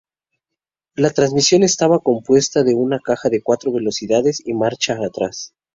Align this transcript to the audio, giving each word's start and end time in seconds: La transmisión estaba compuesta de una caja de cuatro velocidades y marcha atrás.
La 0.95 1.11
transmisión 1.11 1.61
estaba 1.61 1.99
compuesta 1.99 2.63
de 2.63 2.73
una 2.73 2.99
caja 3.03 3.29
de 3.29 3.43
cuatro 3.43 3.71
velocidades 3.71 4.41
y 4.43 4.55
marcha 4.55 4.95
atrás. 4.99 5.53